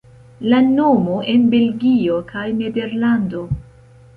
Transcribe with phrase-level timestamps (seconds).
[0.53, 3.45] La nomo en Belgio kaj Nederlando.